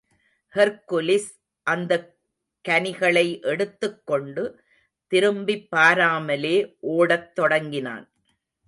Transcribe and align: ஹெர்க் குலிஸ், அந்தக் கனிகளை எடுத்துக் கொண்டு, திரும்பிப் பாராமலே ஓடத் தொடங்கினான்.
ஹெர்க் 0.55 0.83
குலிஸ், 0.91 1.29
அந்தக் 1.63 2.17
கனிகளை 2.69 3.41
எடுத்துக் 3.41 4.01
கொண்டு, 4.05 4.63
திரும்பிப் 5.07 5.69
பாராமலே 5.69 6.77
ஓடத் 6.79 7.35
தொடங்கினான். 7.35 8.11